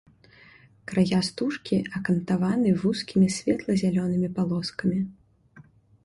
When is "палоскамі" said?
4.39-4.99